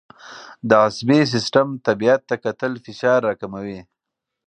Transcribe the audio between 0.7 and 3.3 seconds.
عصبي سیستم طبیعت ته کتل فشار